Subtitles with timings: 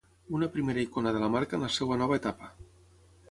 [0.37, 2.49] Una primera icona de la marca en la seva nova etapa.